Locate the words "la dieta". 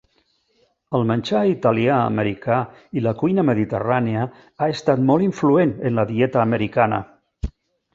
6.03-6.47